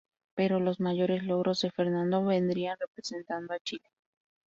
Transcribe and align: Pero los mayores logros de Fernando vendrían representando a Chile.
Pero 0.35 0.59
los 0.59 0.79
mayores 0.79 1.21
logros 1.21 1.61
de 1.61 1.69
Fernando 1.69 2.25
vendrían 2.25 2.75
representando 2.79 3.53
a 3.53 3.59
Chile. 3.59 3.91